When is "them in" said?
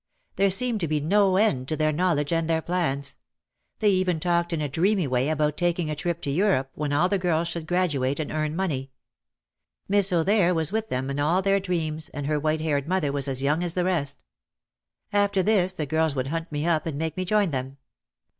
10.89-11.19